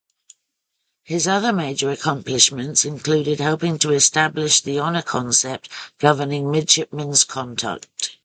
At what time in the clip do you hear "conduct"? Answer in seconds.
7.23-8.17